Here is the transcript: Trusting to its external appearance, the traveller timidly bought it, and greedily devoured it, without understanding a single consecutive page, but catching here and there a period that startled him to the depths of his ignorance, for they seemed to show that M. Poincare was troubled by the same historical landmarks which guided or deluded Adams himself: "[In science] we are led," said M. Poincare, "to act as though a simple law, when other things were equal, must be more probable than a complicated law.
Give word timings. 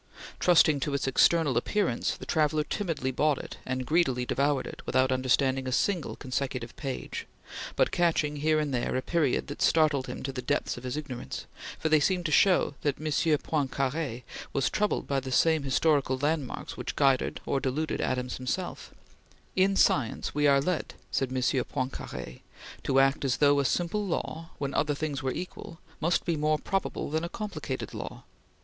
Trusting 0.39 0.79
to 0.79 0.95
its 0.95 1.05
external 1.05 1.57
appearance, 1.57 2.17
the 2.17 2.25
traveller 2.25 2.63
timidly 2.63 3.11
bought 3.11 3.37
it, 3.37 3.57
and 3.67 3.85
greedily 3.85 4.25
devoured 4.25 4.65
it, 4.65 4.81
without 4.87 5.11
understanding 5.11 5.67
a 5.67 5.71
single 5.71 6.15
consecutive 6.15 6.75
page, 6.75 7.27
but 7.75 7.91
catching 7.91 8.37
here 8.37 8.59
and 8.59 8.73
there 8.73 8.95
a 8.95 9.03
period 9.03 9.45
that 9.45 9.61
startled 9.61 10.07
him 10.07 10.23
to 10.23 10.31
the 10.31 10.41
depths 10.41 10.75
of 10.75 10.85
his 10.85 10.97
ignorance, 10.97 11.45
for 11.77 11.87
they 11.87 11.99
seemed 11.99 12.25
to 12.25 12.31
show 12.31 12.73
that 12.81 12.99
M. 12.99 13.11
Poincare 13.43 14.23
was 14.53 14.71
troubled 14.71 15.05
by 15.07 15.19
the 15.19 15.31
same 15.31 15.61
historical 15.61 16.17
landmarks 16.17 16.75
which 16.75 16.95
guided 16.95 17.39
or 17.45 17.59
deluded 17.59 18.01
Adams 18.01 18.37
himself: 18.37 18.91
"[In 19.55 19.75
science] 19.75 20.33
we 20.33 20.47
are 20.47 20.59
led," 20.59 20.95
said 21.11 21.29
M. 21.29 21.43
Poincare, 21.65 22.39
"to 22.85 22.99
act 22.99 23.23
as 23.23 23.37
though 23.37 23.59
a 23.59 23.65
simple 23.65 24.03
law, 24.07 24.49
when 24.57 24.73
other 24.73 24.95
things 24.95 25.21
were 25.21 25.31
equal, 25.31 25.77
must 25.99 26.25
be 26.25 26.35
more 26.35 26.57
probable 26.57 27.11
than 27.11 27.23
a 27.23 27.29
complicated 27.29 27.93
law. 27.93 28.23